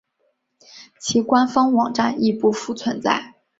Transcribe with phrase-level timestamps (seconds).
[0.99, 3.35] 其官方网站亦不复存在。